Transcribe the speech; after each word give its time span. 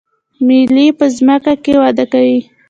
ملی 0.45 0.87
په 0.97 1.05
ځمکه 1.15 1.53
کې 1.63 1.73
وده 1.81 2.05
کوي 2.11 2.39